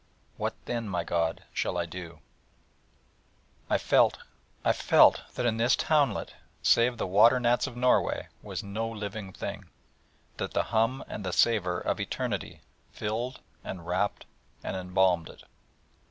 What 0.35 0.55
then, 0.65 0.89
my 0.89 1.03
God, 1.03 1.43
shall 1.53 1.77
I 1.77 1.85
do? 1.85 2.21
I 3.69 3.77
felt, 3.77 4.17
I 4.65 4.73
felt, 4.73 5.21
that 5.35 5.45
in 5.45 5.57
this 5.57 5.75
townlet, 5.75 6.33
save 6.63 6.97
the 6.97 7.05
water 7.05 7.39
gnats 7.39 7.67
of 7.67 7.77
Norway, 7.77 8.27
was 8.41 8.63
no 8.63 8.89
living 8.89 9.31
thing; 9.31 9.65
that 10.37 10.53
the 10.55 10.63
hum 10.73 11.03
and 11.07 11.23
the 11.23 11.31
savour 11.31 11.77
of 11.79 11.99
Eternity 11.99 12.61
filled, 12.91 13.41
and 13.63 13.85
wrapped, 13.85 14.25
and 14.63 14.75
embalmed 14.75 15.29
it. 15.29 15.43